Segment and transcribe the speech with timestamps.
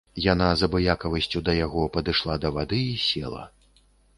[0.25, 3.43] Яна, з абыякавасцю да яго, падышла да вады і села.